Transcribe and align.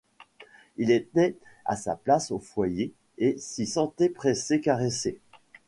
Il 0.77 0.89
était 0.89 1.35
à 1.65 1.75
sa 1.75 1.95
place, 1.95 2.31
au 2.31 2.39
foyer, 2.39 2.91
et 3.19 3.37
s’y 3.37 3.67
sentait 3.67 4.09
pressé, 4.09 4.59
caressé. 4.59 5.19